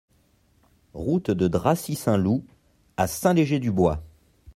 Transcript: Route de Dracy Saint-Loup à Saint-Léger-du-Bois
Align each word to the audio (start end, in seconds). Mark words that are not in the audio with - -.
Route 0.95 1.29
de 1.29 1.47
Dracy 1.47 1.93
Saint-Loup 1.93 2.43
à 2.97 3.05
Saint-Léger-du-Bois 3.05 4.01